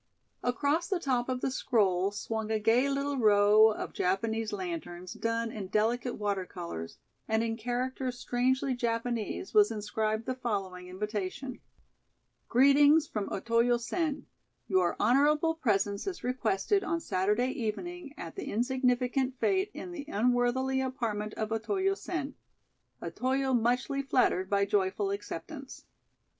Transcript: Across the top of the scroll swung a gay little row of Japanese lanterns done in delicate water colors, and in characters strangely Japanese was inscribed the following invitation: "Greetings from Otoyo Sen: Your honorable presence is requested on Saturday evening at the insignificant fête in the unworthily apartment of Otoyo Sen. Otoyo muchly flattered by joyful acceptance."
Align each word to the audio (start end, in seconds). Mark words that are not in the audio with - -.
Across 0.41 0.87
the 0.87 0.99
top 0.99 1.29
of 1.29 1.41
the 1.41 1.51
scroll 1.51 2.09
swung 2.09 2.49
a 2.49 2.57
gay 2.57 2.89
little 2.89 3.17
row 3.17 3.69
of 3.69 3.93
Japanese 3.93 4.51
lanterns 4.51 5.13
done 5.13 5.51
in 5.51 5.67
delicate 5.67 6.15
water 6.15 6.43
colors, 6.43 6.97
and 7.27 7.43
in 7.43 7.55
characters 7.55 8.17
strangely 8.17 8.73
Japanese 8.73 9.53
was 9.53 9.69
inscribed 9.69 10.25
the 10.25 10.33
following 10.33 10.87
invitation: 10.87 11.59
"Greetings 12.49 13.05
from 13.07 13.29
Otoyo 13.31 13.77
Sen: 13.77 14.25
Your 14.65 14.95
honorable 14.99 15.53
presence 15.53 16.07
is 16.07 16.23
requested 16.23 16.83
on 16.83 16.99
Saturday 16.99 17.49
evening 17.51 18.15
at 18.17 18.35
the 18.35 18.45
insignificant 18.51 19.39
fête 19.39 19.69
in 19.71 19.91
the 19.91 20.05
unworthily 20.07 20.81
apartment 20.81 21.35
of 21.35 21.51
Otoyo 21.51 21.93
Sen. 21.93 22.33
Otoyo 23.03 23.53
muchly 23.53 24.01
flattered 24.01 24.49
by 24.49 24.65
joyful 24.65 25.11
acceptance." 25.11 25.85